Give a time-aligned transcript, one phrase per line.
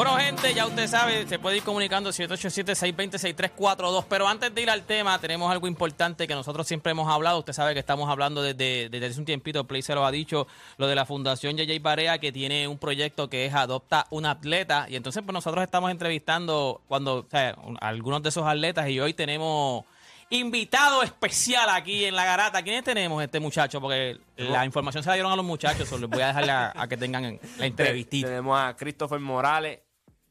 [0.00, 4.06] Bueno, gente, ya usted sabe, se puede ir comunicando 787-620-6342.
[4.08, 7.40] Pero antes de ir al tema, tenemos algo importante que nosotros siempre hemos hablado.
[7.40, 10.46] Usted sabe que estamos hablando desde, desde hace un tiempito, Play se lo ha dicho,
[10.78, 14.86] lo de la Fundación JJ Barea, que tiene un proyecto que es Adopta un Atleta.
[14.88, 18.98] Y entonces, pues nosotros estamos entrevistando cuando, o sea, un- algunos de esos atletas y
[19.00, 19.84] hoy tenemos
[20.30, 22.62] invitado especial aquí en la garata.
[22.62, 23.82] ¿Quiénes tenemos este muchacho?
[23.82, 26.72] Porque la información se la dieron a los muchachos, so les voy a dejar a,
[26.74, 28.28] a que tengan la entrevistita.
[28.28, 29.80] Tenemos a Christopher Morales,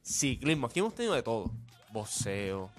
[0.09, 0.67] ciclismo.
[0.67, 1.51] Aquí hemos tenido de todo.
[1.91, 2.69] Boxeo.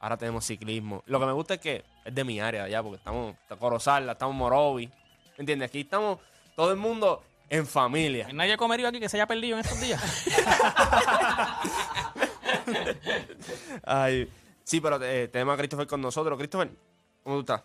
[0.00, 1.02] Ahora tenemos ciclismo.
[1.06, 4.08] Lo que me gusta es que es de mi área allá, porque estamos en Corozal,
[4.08, 4.86] estamos en Morovi.
[4.86, 5.68] ¿Me entiendes?
[5.68, 6.18] Aquí estamos
[6.56, 8.28] todo el mundo en familia.
[8.32, 10.00] ¿Nadie ha comido aquí que se haya perdido en estos días?
[13.84, 14.30] Ay,
[14.64, 16.38] sí, pero eh, tenemos a Christopher con nosotros.
[16.38, 16.70] Christopher,
[17.22, 17.62] ¿cómo tú estás?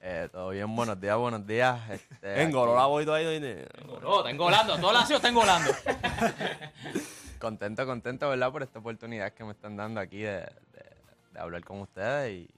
[0.00, 1.78] Eh, todo bien, buenos días, buenos días.
[1.90, 3.40] Este, Engololado y todo ahí.
[3.86, 4.00] ¿no?
[4.00, 4.78] No, está engolando.
[4.78, 5.70] Todo el ácido está engolando.
[7.38, 8.50] Contento, contento, ¿verdad?
[8.52, 10.96] Por esta oportunidad que me están dando aquí de, de-
[11.32, 12.50] de hablar con ustedes y,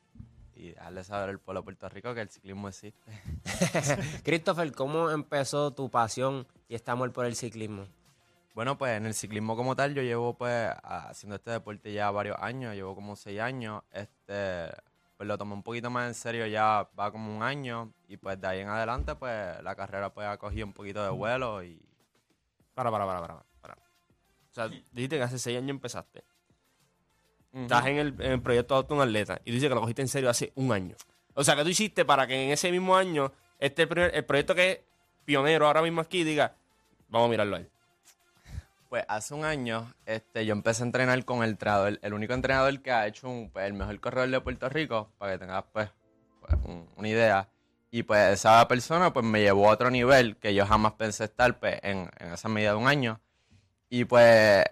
[0.54, 3.00] y dejarles saber al pueblo de Puerto Rico que el ciclismo existe.
[4.24, 7.86] Christopher, ¿cómo empezó tu pasión y este amor por el ciclismo?
[8.54, 12.36] Bueno, pues en el ciclismo como tal, yo llevo pues haciendo este deporte ya varios
[12.40, 13.82] años, llevo como seis años.
[13.92, 14.68] Este,
[15.16, 18.40] pues lo tomé un poquito más en serio ya va como un año y pues
[18.40, 21.80] de ahí en adelante pues la carrera pues ha cogido un poquito de vuelo y
[22.74, 23.42] Para, para, para, para,
[24.58, 26.22] sea, dijiste que hace seis años empezaste.
[27.52, 30.08] Estás en el, en el proyecto Adopta un Atleta y dices que lo cogiste en
[30.08, 30.94] serio hace un año.
[31.34, 34.24] O sea, que tú hiciste para que en ese mismo año, este el, primer- el
[34.24, 34.78] proyecto que es
[35.24, 36.54] pionero ahora mismo aquí, diga,
[37.08, 37.70] vamos a mirarlo a él.
[38.88, 42.80] Pues hace un año este, yo empecé a entrenar con el entrenador, el único entrenador
[42.80, 45.90] que ha hecho un, pues, el mejor corredor de Puerto Rico, para que tengas pues,
[46.40, 47.48] pues, un- una idea.
[47.90, 51.58] Y pues esa persona pues me llevó a otro nivel que yo jamás pensé estar
[51.58, 53.20] pues, en, en esa medida de un año.
[53.90, 54.64] Y pues,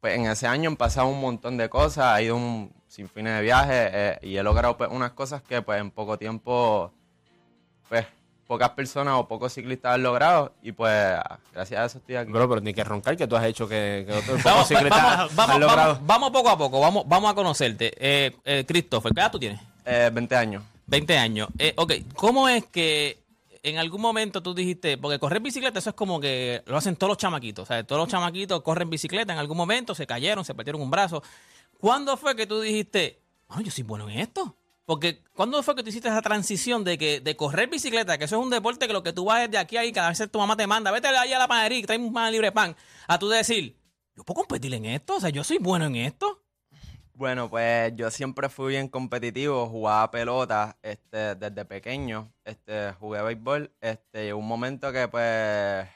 [0.00, 3.40] pues en ese año han pasado un montón de cosas, ha ido un sinfín de
[3.40, 6.92] viajes eh, y he logrado pues, unas cosas que pues en poco tiempo
[7.88, 8.06] pues
[8.46, 11.16] pocas personas o pocos ciclistas han logrado y pues
[11.52, 12.32] gracias a eso estoy aquí.
[12.32, 15.36] Bro, pero ni que roncar que tú has hecho que, que otros Vamos, ciclistas vamos,
[15.36, 15.92] vamos, han logrado.
[15.94, 16.80] vamos, vamos poco a poco.
[16.80, 17.92] Vamos, vamos a conocerte.
[17.96, 19.60] Eh, eh, Christopher, ¿qué edad tú tienes?
[19.84, 20.64] Eh, 20 años.
[20.86, 21.48] 20 años.
[21.58, 23.18] Eh, ok, ¿cómo es que
[23.62, 27.10] en algún momento tú dijiste, porque correr bicicleta, eso es como que lo hacen todos
[27.10, 30.54] los chamaquitos, o sea, todos los chamaquitos corren bicicleta en algún momento, se cayeron, se
[30.54, 31.22] partieron un brazo.
[31.78, 34.56] ¿Cuándo fue que tú dijiste, bueno, yo soy bueno en esto?
[34.86, 38.38] Porque ¿cuándo fue que tú hiciste esa transición de que de correr bicicleta, que eso
[38.38, 40.38] es un deporte que lo que tú vas de aquí a ahí, cada vez tu
[40.38, 42.74] mamá te manda, vete ahí a la panadería trae un pan libre pan,
[43.06, 43.76] a tú decir,
[44.16, 46.39] yo puedo competir en esto, o sea, yo soy bueno en esto?
[47.20, 53.70] Bueno, pues yo siempre fui bien competitivo, jugaba pelota este, desde pequeño, este, jugué béisbol,
[53.82, 55.86] este, un momento que pues,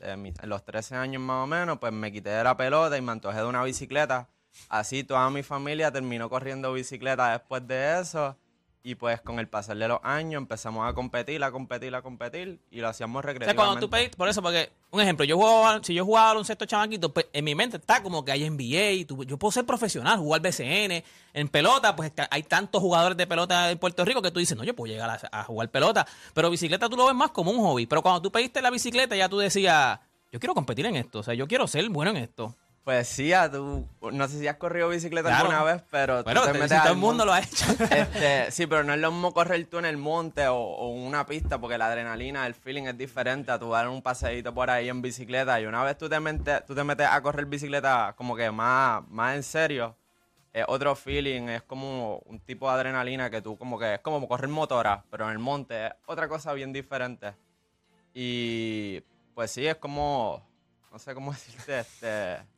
[0.00, 3.02] de mis- los 13 años más o menos, pues me quité de la pelota y
[3.02, 4.28] me antojé de una bicicleta.
[4.68, 8.36] Así toda mi familia terminó corriendo bicicleta después de eso
[8.82, 12.60] y pues con el pasar de los años empezamos a competir, a competir, a competir
[12.70, 13.56] y lo hacíamos O sea, recreativamente.
[13.56, 17.12] cuando tú pediste, por eso, porque, un ejemplo, yo jugaba, si yo jugaba baloncesto chamaquito,
[17.12, 20.40] pues en mi mente está como que hay NBA, tú- yo puedo ser profesional, jugar
[20.40, 24.56] BCN, en pelota, pues hay tantos jugadores de pelota en Puerto Rico que tú dices,
[24.56, 27.50] no, yo puedo llegar a, a jugar pelota, pero bicicleta tú lo ves más como
[27.50, 29.98] un hobby, pero cuando tú pediste la bicicleta ya tú decías,
[30.32, 32.54] yo quiero competir en esto, o sea, yo quiero ser bueno en esto.
[32.88, 35.50] Pues sí, a tú, no sé si has corrido bicicleta Claro.
[35.50, 37.66] alguna vez, pero Bueno, te te- metes si todo el mundo lo ha hecho.
[37.90, 41.26] Este, sí, pero no es lo mismo correr tú en el monte o, o una
[41.26, 44.88] pista, porque la adrenalina, el feeling es diferente a tú dar un paseíto por ahí
[44.88, 45.60] en bicicleta.
[45.60, 49.06] Y una vez tú te metes, tú te metes a correr bicicleta como que más,
[49.10, 49.94] más en serio,
[50.54, 54.26] es otro feeling, es como un tipo de adrenalina que tú como que es como
[54.26, 57.34] correr motora, pero en el monte es otra cosa bien diferente.
[58.14, 59.02] Y
[59.34, 60.42] pues sí, es como,
[60.90, 62.56] no sé cómo decirte, este...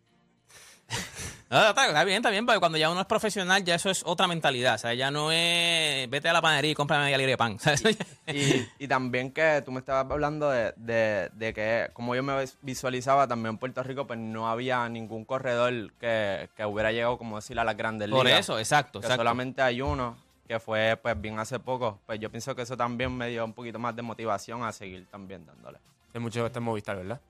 [1.51, 4.03] No, está, está bien, está bien, porque cuando ya uno es profesional, ya eso es
[4.07, 4.77] otra mentalidad.
[4.77, 7.59] O sea, ya no es vete a la panadería y cómprame media libre de pan.
[8.29, 12.41] Y, y también que tú me estabas hablando de, de- de que como yo me
[12.41, 17.19] vis- visualizaba también en Puerto Rico, pues no había ningún corredor que, que hubiera llegado,
[17.19, 18.41] como decir, a las grandes Por ligas.
[18.41, 19.21] eso, exacto, Que exacto.
[19.23, 20.17] solamente hay uno,
[20.47, 23.53] que fue pues bien hace poco, pues yo pienso que eso también me dio un
[23.55, 25.79] poquito más de motivación a seguir también dándole.
[26.15, 27.21] Es mucho que está en Movistar, ¿verdad?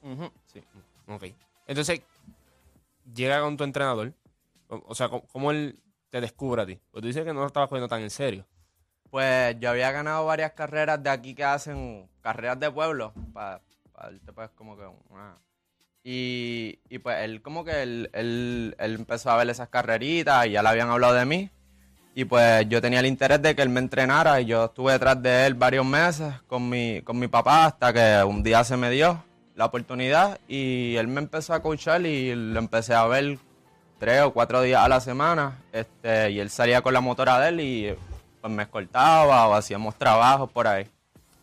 [0.52, 0.62] Sí.
[1.08, 1.24] Ok.
[1.66, 2.02] Entonces,
[3.14, 4.12] llega con tu entrenador.
[4.68, 5.80] O, sea, ¿cómo, él
[6.10, 6.78] te descubre a ti?
[6.90, 8.46] Porque tú dices que no lo estabas cogiendo tan en serio.
[9.10, 13.60] Pues yo había ganado varias carreras de aquí que hacen carreras de pueblo, para
[13.94, 14.84] darte pues como que.
[16.02, 20.62] Y, pues él como que él, él, él empezó a ver esas carreritas y ya
[20.62, 21.50] le habían hablado de mí.
[22.14, 25.20] Y pues yo tenía el interés de que él me entrenara y yo estuve detrás
[25.22, 28.90] de él varios meses con mi, con mi papá hasta que un día se me
[28.90, 29.22] dio
[29.60, 33.36] la oportunidad y él me empezó a coachar y lo empecé a ver
[33.98, 35.58] tres o cuatro días a la semana.
[35.70, 37.94] Este, y él salía con la motora de él y
[38.40, 40.88] pues me escoltaba o hacíamos trabajos por ahí.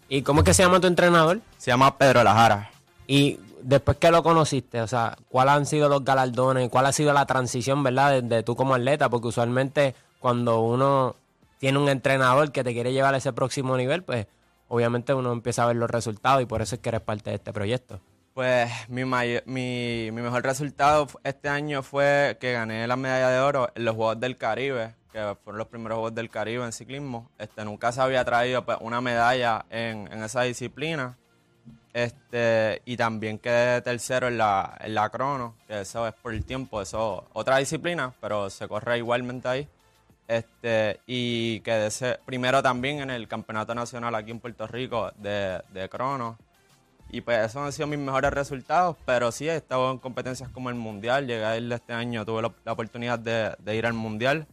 [0.09, 1.41] ¿Y cómo es que se llama tu entrenador?
[1.59, 2.71] Se llama Pedro Lajara.
[3.05, 6.69] Y después que lo conociste, o sea, ¿cuáles han sido los galardones?
[6.69, 9.09] ¿Cuál ha sido la transición, verdad, de, de tú como atleta?
[9.09, 11.15] Porque usualmente cuando uno
[11.59, 14.25] tiene un entrenador que te quiere llevar a ese próximo nivel, pues
[14.67, 17.35] obviamente uno empieza a ver los resultados y por eso es que eres parte de
[17.37, 17.99] este proyecto.
[18.33, 23.39] Pues mi, may- mi, mi mejor resultado este año fue que gané la medalla de
[23.39, 27.31] oro en los Juegos del Caribe, que fueron los primeros Juegos del Caribe en ciclismo.
[27.39, 31.17] Este, nunca se había traído pues, una medalla en, en esa disciplina.
[31.93, 36.45] Este, y también quedé tercero en la, en la crono, que eso es por el
[36.45, 39.67] tiempo, eso otra disciplina, pero se corre igualmente ahí.
[40.27, 41.89] Este, y quedé
[42.25, 46.37] primero también en el campeonato nacional aquí en Puerto Rico de, de crono.
[47.09, 50.69] Y pues esos han sido mis mejores resultados, pero sí he estado en competencias como
[50.69, 51.25] el Mundial.
[51.25, 54.45] Llegué a ir este año, tuve la, la oportunidad de, de ir al Mundial.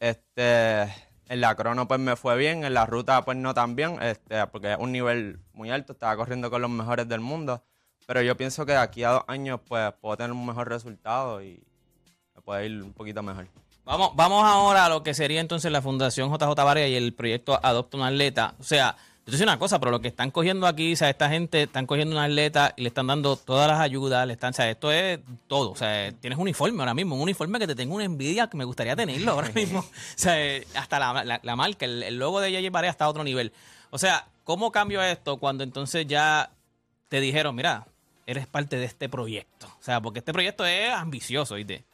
[0.00, 4.02] Este, en la crono pues me fue bien, en la ruta pues no tan bien,
[4.02, 7.62] este, porque es un nivel muy alto, estaba corriendo con los mejores del mundo.
[8.06, 11.42] Pero yo pienso que de aquí a dos años pues puedo tener un mejor resultado
[11.42, 11.64] y
[12.34, 13.46] me puede ir un poquito mejor.
[13.84, 17.58] Vamos, vamos ahora a lo que sería entonces la Fundación JJ Varela y el proyecto
[17.62, 18.54] Adopta un Atleta.
[18.58, 18.96] O sea,
[19.26, 21.86] yo te una cosa, pero lo que están cogiendo aquí, o sea, esta gente están
[21.86, 24.90] cogiendo un atleta y le están dando todas las ayudas, le están, o sea, esto
[24.92, 25.70] es todo.
[25.72, 28.56] O sea, tienes un uniforme ahora mismo, un uniforme que te tengo una envidia que
[28.56, 29.80] me gustaría tenerlo ahora mismo.
[29.80, 29.84] O
[30.14, 30.34] sea,
[30.76, 33.52] hasta la, la- la marca, el, el logo de JJ Varela está a otro nivel.
[33.90, 36.50] O sea, ¿cómo cambió esto cuando entonces ya
[37.08, 37.86] te dijeron, mira,
[38.26, 39.66] eres parte de este proyecto?
[39.78, 41.84] O sea, porque este proyecto es ambicioso, ¿viste?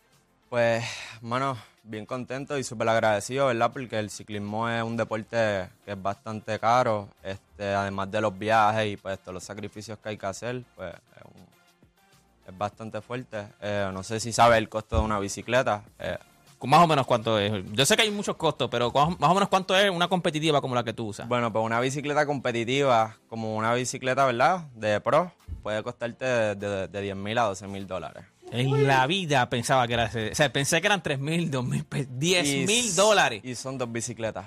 [0.49, 0.85] Pues,
[1.21, 3.71] mano, bien contento y súper agradecido, ¿verdad?
[3.73, 8.93] Porque el ciclismo es un deporte que es bastante caro, este, además de los viajes
[8.93, 13.47] y pues todos los sacrificios que hay que hacer, pues es, un- es bastante fuerte.
[13.61, 15.83] Eh, no sé si sabes el costo de una bicicleta.
[15.99, 16.19] eh,
[16.63, 17.51] Más o menos cuánto es.
[17.73, 20.75] Yo sé que hay muchos costos, pero más o menos cuánto es una competitiva como
[20.75, 21.27] la que tú usas.
[21.27, 24.65] bueno, pues una bicicleta competitiva, como una bicicleta, ¿verdad?
[24.75, 25.33] De pro,
[25.63, 28.25] puede costarte de, de, de 10 mil a 12 mil dólares.
[28.53, 30.31] En la vida pensaba que era ese.
[30.31, 33.41] O sea, pensé que eran 3 mil, 2 mil, 10 Y mil dólares.
[33.45, 34.45] Y son dos bicicletas.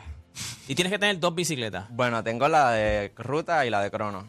[0.68, 1.86] Y tienes que tener dos bicicletas.
[1.90, 4.26] Bueno, tengo la de ruta y la de crono.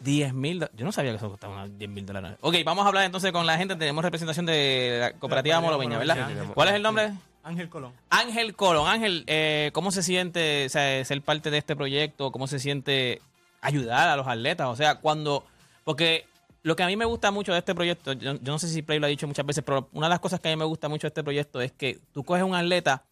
[0.00, 0.66] 10 mil.
[0.74, 2.38] Yo no sabía que eso costaba unos 10 mil dólares.
[2.40, 3.76] Ok, vamos a hablar entonces con la gente.
[3.76, 6.16] Tenemos representación de la cooperativa Moloviña, ¿verdad?
[6.16, 6.54] Moloviña.
[6.54, 7.12] ¿Cuál es el nombre?
[7.42, 7.92] Ángel Colón.
[8.10, 8.88] Ángel Colón.
[8.88, 12.32] Ángel, eh, ¿cómo se siente o sea, ser parte de este proyecto?
[12.32, 13.20] ¿Cómo se siente
[13.60, 14.68] ayudar a los atletas?
[14.68, 15.44] O sea, cuando...
[15.84, 16.26] Porque
[16.62, 18.82] lo que a mí me gusta mucho de este proyecto, yo, yo no sé si
[18.82, 20.64] Play lo ha dicho muchas veces, pero una de las cosas que a mí me
[20.66, 23.04] gusta mucho de este proyecto es que tú coges un atleta,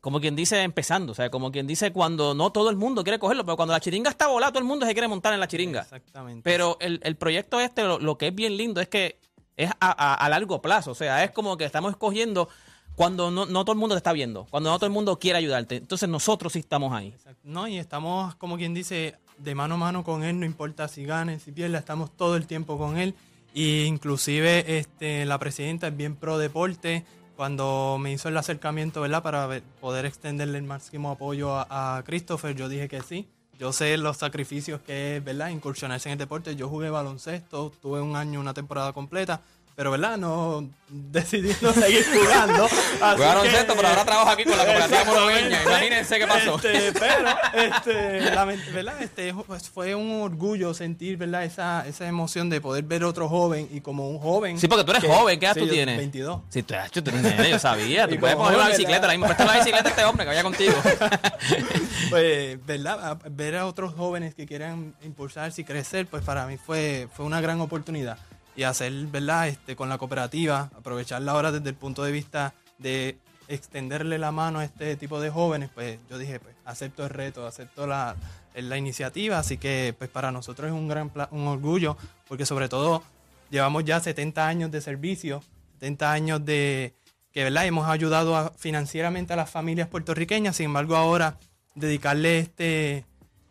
[0.00, 1.12] como quien dice, empezando.
[1.12, 3.80] O sea, como quien dice cuando no todo el mundo quiere cogerlo, pero cuando la
[3.80, 5.80] chiringa está volada, todo el mundo se quiere montar en la chiringa.
[5.82, 6.42] Exactamente.
[6.44, 9.18] Pero el, el proyecto este, lo, lo que es bien lindo es que
[9.56, 10.92] es a, a- a largo plazo.
[10.92, 12.48] O sea, es como que estamos escogiendo
[12.94, 15.38] cuando no, no todo el mundo te está viendo, cuando no todo el mundo quiere
[15.38, 15.76] ayudarte.
[15.76, 17.08] Entonces nosotros sí estamos ahí.
[17.08, 17.40] Exacto.
[17.44, 21.04] No, y estamos, como quien dice, de mano a mano con él, no importa si
[21.04, 23.14] gane, si pierde, estamos todo el tiempo con él.
[23.54, 27.04] Y inclusive este, la presidenta es bien pro deporte.
[27.36, 29.22] Cuando me hizo el acercamiento, ¿verdad?
[29.22, 33.28] Para poder extenderle el máximo apoyo a, a Christopher, yo dije que sí.
[33.58, 35.48] Yo sé los sacrificios que es, ¿verdad?
[35.48, 36.54] Incursionarse en el deporte.
[36.54, 39.42] Yo jugué baloncesto, tuve un año, una temporada completa.
[39.78, 40.16] Pero, ¿verdad?
[40.16, 42.66] No decidí no seguir jugando.
[43.00, 45.62] baloncesto, que- pero ahora trabajo aquí con la cooperativa moroveña.
[45.62, 46.56] Imagínense qué pasó.
[46.56, 49.00] Este, pero, este, ¿verdad?
[49.00, 51.44] Este, pues fue un orgullo sentir, ¿verdad?
[51.44, 54.58] Esa, esa emoción de poder ver otro joven y como un joven.
[54.58, 55.96] Sí, porque tú eres que- joven, ¿qué edad sí, tú tienes?
[55.96, 56.40] 22.
[56.48, 58.08] Sí, tú, eres- tú eres nene, yo sabía.
[58.08, 60.74] Tú puedes coger una bicicleta, mismo presta la bicicleta a este hombre que vaya contigo.
[62.10, 63.18] Pues, ¿verdad?
[63.30, 67.40] Ver a otros jóvenes que quieran impulsarse y crecer, pues para mí fue, fue una
[67.40, 68.18] gran oportunidad.
[68.58, 69.46] Y hacer, ¿verdad?
[69.46, 74.58] Este, con la cooperativa, aprovecharla ahora desde el punto de vista de extenderle la mano
[74.58, 78.16] a este tipo de jóvenes, pues yo dije, pues acepto el reto, acepto la,
[78.54, 81.96] la iniciativa, así que pues para nosotros es un gran un orgullo,
[82.26, 83.04] porque sobre todo
[83.48, 85.40] llevamos ya 70 años de servicio,
[85.74, 86.96] 70 años de,
[87.32, 87.64] que ¿verdad?
[87.64, 91.38] hemos ayudado financieramente a las familias puertorriqueñas, sin embargo ahora
[91.76, 93.04] dedicarle este,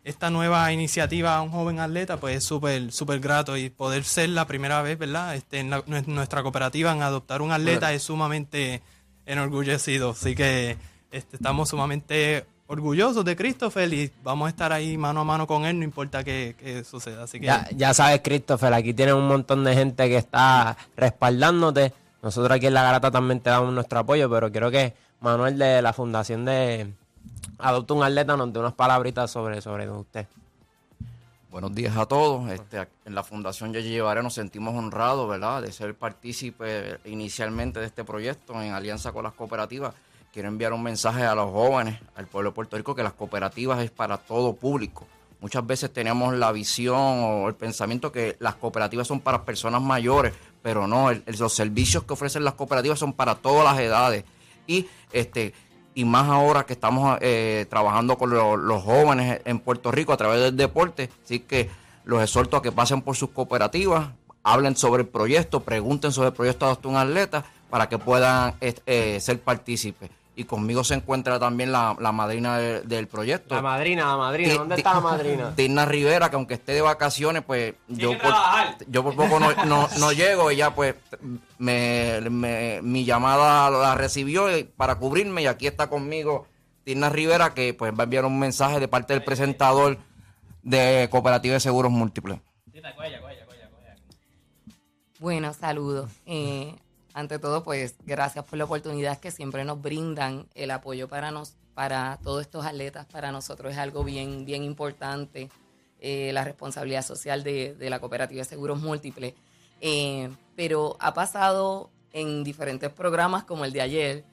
[0.08, 4.30] esta nueva iniciativa a un joven atleta, pues es súper súper grato y poder ser
[4.30, 5.34] la primera vez, ¿verdad?
[5.34, 8.82] Este, en la- nue- nuestra cooperativa en adoptar un atleta es sumamente
[9.26, 10.76] enorgullecido, así que
[11.10, 15.64] este, estamos sumamente orgullosos de Christopher y vamos a estar ahí mano a mano con
[15.64, 17.46] él, no importa qué, qué suceda, así que...
[17.46, 21.92] Ya, ya sabes, Christopher, aquí tienes un montón de gente que está respaldándote.
[22.22, 25.80] Nosotros aquí en La Garata también te damos nuestro apoyo, pero quiero que Manuel de
[25.82, 26.92] la Fundación de
[27.58, 30.26] Adopta un Atleta nos dé unas palabritas sobre, sobre usted.
[31.50, 32.48] Buenos días a todos.
[32.50, 37.86] Este, en la Fundación Yo Llevaré nos sentimos honrados, ¿verdad?, de ser partícipe inicialmente de
[37.86, 39.92] este proyecto en alianza con las cooperativas.
[40.32, 43.80] Quiero enviar un mensaje a los jóvenes, al pueblo de Puerto Rico, que las cooperativas
[43.80, 45.08] es para todo público.
[45.40, 50.32] Muchas veces tenemos la visión o el pensamiento que las cooperativas son para personas mayores,
[50.62, 54.24] pero no, los servicios que ofrecen las cooperativas son para todas las edades.
[54.66, 55.54] Y este
[55.98, 60.16] y más ahora que estamos eh, trabajando con lo- los jóvenes en Puerto Rico a
[60.16, 61.10] través del deporte.
[61.24, 61.68] Así que
[62.04, 64.10] los exhorto a que pasen por sus cooperativas,
[64.44, 68.78] hablen sobre el proyecto, pregunten sobre el proyecto Adopta un Atleta para que puedan est-
[68.86, 70.08] eh, ser partícipes.
[70.38, 73.56] Y conmigo se encuentra también la, la madrina de- del proyecto.
[73.56, 75.52] La madrina, la madrina, Ti- ¿dónde ti- está la madrina?
[75.56, 78.32] Tina Rivera, que aunque esté de vacaciones, pues yo por,
[78.86, 80.50] yo por poco no, no, no llego.
[80.50, 80.94] Ella, pues,
[81.58, 85.42] me, me- mi llamada la recibió para cubrirme.
[85.42, 86.46] Y aquí está conmigo
[86.84, 89.98] Tina Rivera, que pues va a enviar un mensaje de parte del presentador
[90.62, 92.38] de Cooperativa de Seguros Múltiples.
[95.18, 96.10] Bueno, saludos.
[96.26, 96.76] Eh,
[97.18, 100.46] ante todo, pues gracias por la oportunidad que siempre nos brindan.
[100.54, 105.50] El apoyo para nos, para todos estos atletas, para nosotros es algo bien, bien importante.
[106.00, 109.34] Eh, la responsabilidad social de, de la cooperativa de seguros múltiples.
[109.80, 114.24] Eh, pero ha pasado en diferentes programas como el de ayer,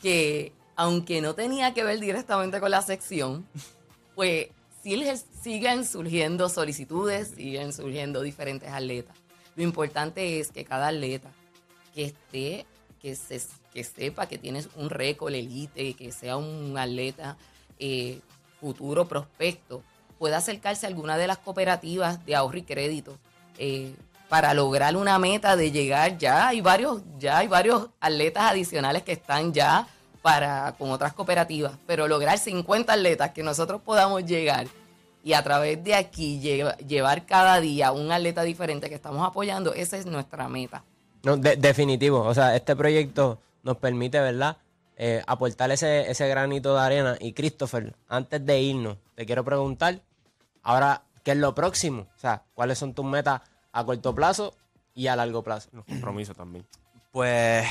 [0.00, 3.48] que aunque no tenía que ver directamente con la sección,
[4.14, 4.46] pues
[5.42, 9.16] siguen surgiendo solicitudes, siguen surgiendo diferentes atletas.
[9.56, 11.32] Lo importante es que cada atleta
[11.98, 12.64] que esté,
[13.02, 17.36] que, se, que sepa que tienes un récord elite, que sea un atleta
[17.80, 18.20] eh,
[18.60, 19.82] futuro prospecto,
[20.16, 23.18] pueda acercarse a alguna de las cooperativas de ahorro y crédito
[23.58, 23.92] eh,
[24.28, 29.12] para lograr una meta de llegar ya hay varios ya hay varios atletas adicionales que
[29.12, 29.88] están ya
[30.22, 34.68] para con otras cooperativas pero lograr 50 atletas que nosotros podamos llegar
[35.24, 39.72] y a través de aquí lleva- llevar cada día un atleta diferente que estamos apoyando
[39.74, 40.84] esa es nuestra meta
[41.24, 42.20] No, de- definitivo.
[42.22, 44.56] O sea, este proyecto nos permite, ¿verdad?
[44.96, 47.16] Eh, aportar ese, ese granito de arena.
[47.20, 50.00] Y Christopher, antes de irnos, te quiero preguntar,
[50.62, 52.06] ahora, ¿qué es lo próximo?
[52.16, 53.40] O sea, ¿cuáles son tus metas
[53.72, 54.54] a corto plazo
[54.94, 55.68] y a largo plazo?
[55.72, 56.66] Los compromisos también.
[57.12, 57.66] Pues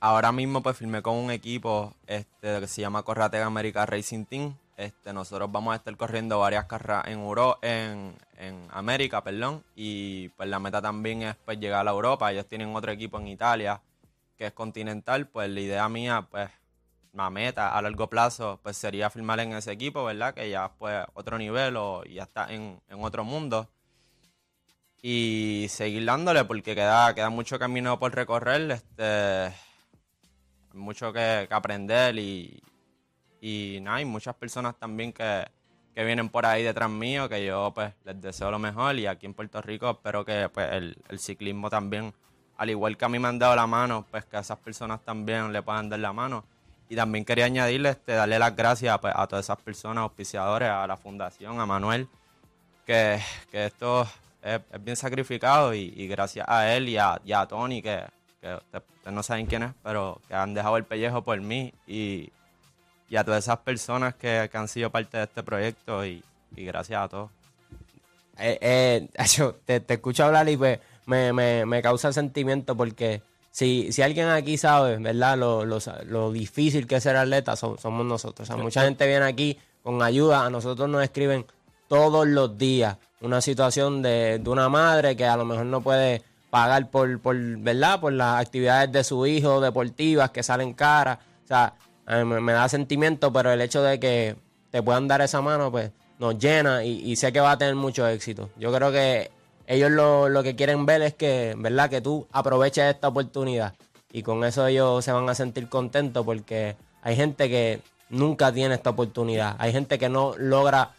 [0.00, 4.56] ahora mismo pues firmé con un equipo este, que se llama Corratega America Racing Team.
[4.76, 9.64] Este, nosotros vamos a estar corriendo varias carreras en, Euro, en, en América, perdón.
[9.74, 12.30] Y pues la meta también es pues llegar a Europa.
[12.30, 13.80] Ellos tienen otro equipo en Italia
[14.36, 15.28] que es continental.
[15.28, 16.50] Pues la idea mía, pues
[17.14, 20.34] la meta a largo plazo pues sería firmar en ese equipo, ¿verdad?
[20.34, 23.70] Que ya pues otro nivel o ya está en, en otro mundo
[25.02, 29.54] y seguir dándole porque queda, queda mucho camino por recorrer, este,
[30.72, 32.60] mucho que, que aprender y,
[33.40, 35.44] y nada, hay muchas personas también que,
[35.94, 39.26] que vienen por ahí detrás mío, que yo pues les deseo lo mejor y aquí
[39.26, 42.12] en Puerto Rico espero que pues el, el ciclismo también,
[42.56, 45.00] al igual que a mí me han dado la mano, pues que a esas personas
[45.02, 46.44] también le puedan dar la mano.
[46.88, 50.86] Y también quería añadirle, este, darle las gracias pues, a todas esas personas, auspiciadores, a
[50.86, 52.06] la fundación, a Manuel,
[52.86, 53.18] que,
[53.50, 54.06] que esto
[54.40, 58.04] es, es bien sacrificado y, y gracias a él y a, y a Tony, que,
[58.40, 61.74] que usted- ustedes no saben quién es, pero que han dejado el pellejo por mí
[61.88, 62.30] y,
[63.08, 66.22] y a todas esas personas que, han sido parte de este proyecto y,
[66.56, 67.30] gracias a todos.
[68.38, 69.08] Eh, eh,
[69.64, 74.28] te, te escucho hablar y pues me, me, me causa sentimiento porque si, si alguien
[74.28, 75.38] aquí sabe, ¿verdad?
[75.38, 78.48] Lo, lo, lo difícil que es ser atleta so- somos nosotros.
[78.50, 81.46] O sea, mucha gente viene aquí con ayuda, a nosotros nos escriben
[81.88, 86.22] todos los días una situación de, de una madre que a lo mejor no puede
[86.50, 87.98] pagar por, por, ¿verdad?
[88.00, 91.18] Por las actividades de su hijo deportivas que salen caras.
[91.44, 91.72] O sea,
[92.06, 94.36] mí me, me da sentimiento, pero el hecho de que
[94.70, 97.74] te puedan dar esa mano, pues nos llena y, y sé que va a tener
[97.74, 98.50] mucho éxito.
[98.56, 99.30] Yo creo que
[99.66, 101.90] ellos lo, lo que quieren ver es que, ¿verdad?
[101.90, 103.74] Que tú aproveches esta oportunidad
[104.12, 108.74] y con eso ellos se van a sentir contentos porque hay gente que nunca tiene
[108.74, 109.56] esta oportunidad.
[109.58, 110.92] Hay gente que no logra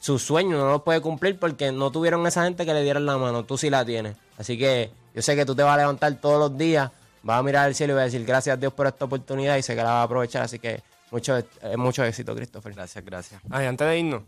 [0.00, 3.16] sus sueños, no los puede cumplir porque no tuvieron esa gente que le dieran la
[3.16, 3.44] mano.
[3.44, 4.16] Tú sí la tienes.
[4.36, 6.90] Así que yo sé que tú te vas a levantar todos los días
[7.28, 9.56] va a mirar al cielo y va a decir gracias a Dios por esta oportunidad
[9.56, 10.42] y sé que la va a aprovechar.
[10.42, 12.74] Así que mucho, eh, mucho éxito, Christopher.
[12.74, 13.40] Gracias, gracias.
[13.50, 14.22] Antes de irnos,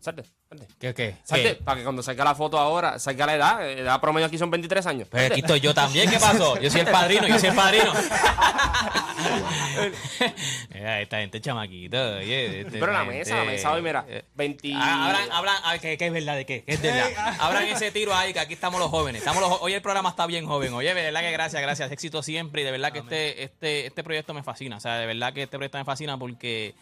[0.00, 0.66] salte, salte.
[0.78, 1.16] ¿Qué, qué?
[1.24, 1.62] Salte, ¿Qué?
[1.62, 4.50] para que cuando salga la foto ahora, salga la edad, la edad promedio aquí son
[4.50, 5.08] 23 años.
[5.10, 6.58] Pero aquí estoy yo también, ¿qué pasó?
[6.60, 7.92] Yo soy el padrino, yo soy el padrino.
[10.74, 12.60] Mira, esta gente chamaquito, oye.
[12.60, 14.72] este, Pero la gente- mesa, la mesa hoy, mira, eh, 20...
[14.74, 16.62] Ah, Abran, abran, a ver, ¿qué, qué es verdad de qué?
[16.64, 17.36] ¿Qué es verdad?
[17.38, 19.20] Abran ese tiro ahí, que aquí estamos los jóvenes.
[19.20, 20.72] Estamos los, hoy el programa está bien joven.
[20.74, 21.90] Oye, de verdad que gracias, gracias.
[21.92, 22.62] Éxito siempre.
[22.62, 24.76] Y de verdad que este, este, este proyecto me fascina.
[24.76, 26.74] O sea, de verdad que este proyecto me fascina porque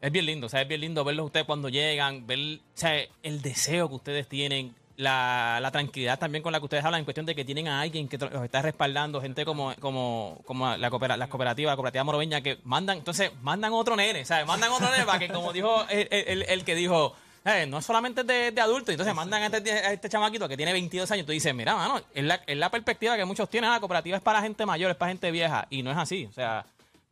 [0.00, 0.46] es bien lindo.
[0.46, 3.94] O sea, es bien lindo verlos ustedes cuando llegan, ver o sea, el deseo que
[3.94, 4.74] ustedes tienen.
[4.98, 7.82] La, la tranquilidad también con la que ustedes hablan en cuestión de que tienen a
[7.82, 12.02] alguien que los está respaldando, gente como, como, como la coopera, las cooperativas, la cooperativa
[12.02, 14.46] moroveña, que mandan, entonces mandan otro nene, ¿sabes?
[14.46, 18.24] Mandan otro nene para que, como dijo el, el- el que dijo, eh, no solamente
[18.24, 21.32] de, de adultos, entonces mandan a este, a este chamaquito que tiene 22 años, tú
[21.32, 24.40] dices, mira, mano, es la, es la perspectiva que muchos tienen, la cooperativa es para
[24.40, 26.64] gente mayor, es para gente vieja, y no es así, o sea,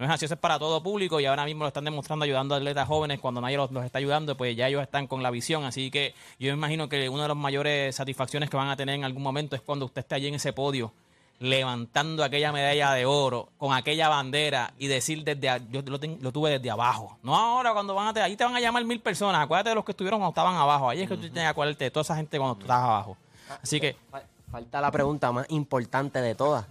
[0.04, 2.54] no es así, eso es para todo público y ahora mismo lo están demostrando ayudando
[2.54, 5.30] a atletas jóvenes cuando nadie los, los está ayudando, pues ya ellos están con la
[5.30, 8.76] visión, así que yo me imagino que una de las mayores satisfacciones que van a
[8.76, 10.92] tener en algún momento es cuando usted esté allí en ese podio
[11.40, 16.30] levantando aquella medalla de oro con aquella bandera y decir desde yo lo, ten- lo
[16.32, 17.18] tuve desde abajo.
[17.23, 19.42] No ahora cuando van a te, ahí te van a llamar mil personas.
[19.42, 20.88] Acuérdate de los que estuvieron cuando estaban abajo.
[20.88, 23.16] Ahí es que tú tienes que acordarte de toda esa gente cuando tú estabas abajo.
[23.62, 26.64] Así que Fa- Falta la pregunta más importante de todas.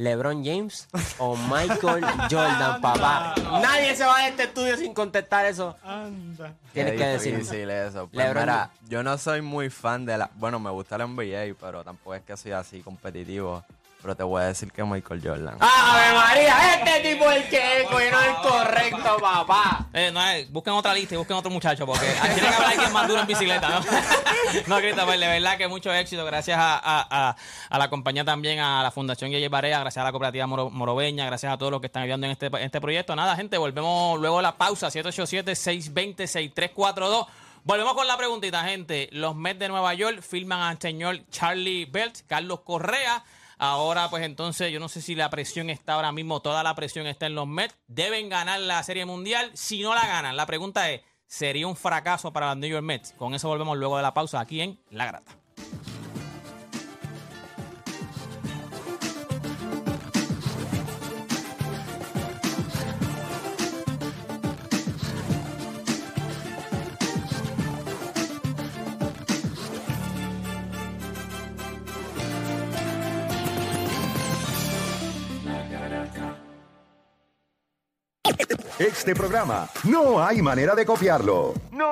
[0.00, 0.88] ¿LeBron James
[1.18, 3.34] o Michael Jordan, papá?
[3.62, 5.76] Nadie se va de este estudio sin contestar eso.
[5.84, 6.54] Anda.
[6.72, 7.36] Tienes Qué que decir.
[7.36, 8.08] difícil eso.
[8.12, 10.30] Pues LeBron- mira, yo no soy muy fan de la...
[10.36, 13.62] Bueno, me gusta la NBA, pero tampoco es que soy así competitivo.
[14.02, 15.58] Pero te voy a decir que Michael Jordan.
[15.60, 16.74] ¡Ave María!
[16.74, 19.88] Este tipo es el que es, güey, no es el correcto, papá.
[19.92, 22.68] Eh, no, eh, busquen otra lista y busquen otro muchacho porque ah, tiene que haber
[22.68, 23.80] alguien más duro en bicicleta, ¿no?
[24.66, 26.24] no, Christopher, de verdad que mucho éxito.
[26.24, 27.36] Gracias a, a- a-
[27.68, 31.26] a la compañía también, a la Fundación Yeye Barea, gracias a la cooperativa Moro- Moroveña,
[31.26, 33.14] gracias a todos los que están ayudando en este, en este proyecto.
[33.14, 37.26] Nada, gente, volvemos luego de la pausa, 787-620-6342.
[37.64, 39.08] Volvemos con la preguntita, gente.
[39.12, 43.22] Los Mets de Nueva York firman al señor Charlie Belt, Carlos Correa.
[43.62, 47.06] Ahora, pues entonces, yo no sé si la presión está ahora mismo, toda la presión
[47.06, 47.76] está en los Mets.
[47.88, 49.50] Deben ganar la Serie Mundial.
[49.52, 53.12] Si no la ganan, la pregunta es, ¿sería un fracaso para los New York Mets?
[53.18, 55.39] Con eso volvemos luego de la pausa aquí en La Grata.
[79.10, 81.52] Este programa no hay manera de copiarlo.
[81.72, 81.88] No